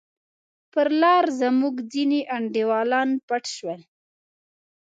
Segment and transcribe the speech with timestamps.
[0.71, 3.81] پر لار زموږ ځیني انډیوالان پټ شول.